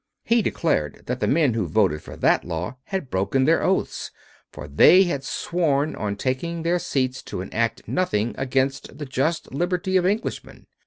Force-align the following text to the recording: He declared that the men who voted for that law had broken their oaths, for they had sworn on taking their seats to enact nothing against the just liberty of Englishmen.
He 0.23 0.41
declared 0.41 1.03
that 1.05 1.19
the 1.19 1.27
men 1.27 1.53
who 1.53 1.67
voted 1.67 2.01
for 2.01 2.15
that 2.17 2.43
law 2.43 2.77
had 2.85 3.11
broken 3.11 3.45
their 3.45 3.61
oaths, 3.61 4.09
for 4.51 4.67
they 4.67 5.03
had 5.03 5.23
sworn 5.23 5.95
on 5.95 6.15
taking 6.15 6.63
their 6.63 6.79
seats 6.79 7.21
to 7.25 7.39
enact 7.41 7.87
nothing 7.87 8.33
against 8.35 8.97
the 8.97 9.05
just 9.05 9.53
liberty 9.53 9.97
of 9.97 10.05
Englishmen. 10.07 10.65